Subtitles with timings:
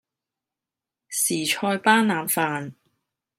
[0.03, 0.03] 時
[1.45, 2.73] 菜班腩飯